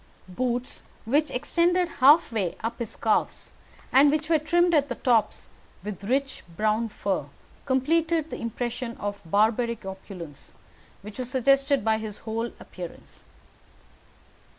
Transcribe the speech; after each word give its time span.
Boots 0.27 0.81
which 1.05 1.29
extended 1.29 1.87
halfway 1.99 2.55
up 2.63 2.79
his 2.79 2.95
calves, 2.95 3.51
and 3.91 4.09
which 4.09 4.29
were 4.31 4.39
trimmed 4.39 4.73
at 4.73 4.87
the 4.87 4.95
tops 4.95 5.47
with 5.83 6.03
rich 6.05 6.41
brown 6.57 6.89
fur, 6.89 7.25
completed 7.67 8.31
the 8.31 8.41
impression 8.41 8.97
of 8.97 9.21
barbaric 9.23 9.85
opulence 9.85 10.55
which 11.03 11.19
was 11.19 11.29
suggested 11.29 11.85
by 11.85 11.99
his 11.99 12.17
whole 12.25 12.47
appearance. 12.59 13.25